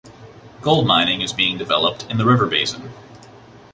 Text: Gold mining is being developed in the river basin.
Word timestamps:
Gold 0.61 0.87
mining 0.87 1.21
is 1.21 1.31
being 1.31 1.59
developed 1.59 2.07
in 2.09 2.17
the 2.17 2.25
river 2.25 2.47
basin. 2.47 2.89